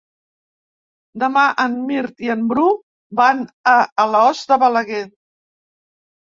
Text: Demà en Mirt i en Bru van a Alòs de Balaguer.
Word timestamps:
Demà 1.23 1.43
en 1.63 1.75
Mirt 1.89 2.23
i 2.27 2.31
en 2.35 2.41
Bru 2.53 2.65
van 3.21 3.45
a 3.73 3.75
Alòs 4.07 4.43
de 4.53 4.59
Balaguer. 4.65 5.05